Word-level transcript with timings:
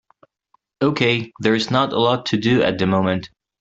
Okay, 0.81 1.31
there 1.41 1.53
is 1.53 1.69
not 1.69 1.93
a 1.93 1.99
lot 1.99 2.25
to 2.25 2.37
do 2.37 2.63
at 2.63 2.79
the 2.79 2.87
moment. 2.87 3.29